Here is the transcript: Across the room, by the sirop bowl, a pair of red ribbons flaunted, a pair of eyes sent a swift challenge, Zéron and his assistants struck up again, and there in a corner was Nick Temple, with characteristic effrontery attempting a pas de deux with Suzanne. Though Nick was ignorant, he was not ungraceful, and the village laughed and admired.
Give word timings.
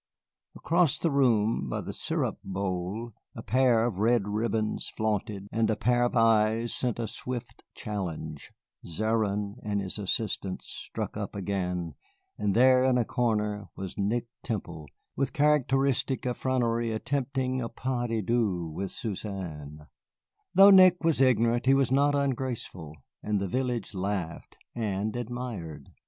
Across 0.55 0.97
the 0.97 1.11
room, 1.11 1.69
by 1.69 1.81
the 1.81 1.93
sirop 1.93 2.39
bowl, 2.43 3.13
a 3.35 3.43
pair 3.43 3.85
of 3.85 3.99
red 3.99 4.27
ribbons 4.27 4.87
flaunted, 4.97 5.47
a 5.53 5.75
pair 5.75 6.05
of 6.05 6.15
eyes 6.15 6.73
sent 6.73 6.97
a 6.97 7.05
swift 7.05 7.63
challenge, 7.75 8.51
Zéron 8.83 9.57
and 9.61 9.79
his 9.79 9.99
assistants 9.99 10.65
struck 10.65 11.15
up 11.17 11.35
again, 11.35 11.93
and 12.35 12.55
there 12.55 12.83
in 12.83 12.97
a 12.97 13.05
corner 13.05 13.69
was 13.75 13.95
Nick 13.95 14.25
Temple, 14.41 14.87
with 15.15 15.33
characteristic 15.33 16.25
effrontery 16.25 16.91
attempting 16.91 17.61
a 17.61 17.69
pas 17.69 18.09
de 18.09 18.23
deux 18.23 18.65
with 18.73 18.89
Suzanne. 18.89 19.85
Though 20.55 20.71
Nick 20.71 21.03
was 21.03 21.21
ignorant, 21.21 21.67
he 21.67 21.75
was 21.75 21.91
not 21.91 22.15
ungraceful, 22.15 22.97
and 23.21 23.39
the 23.39 23.47
village 23.47 23.93
laughed 23.93 24.57
and 24.73 25.15
admired. 25.15 25.91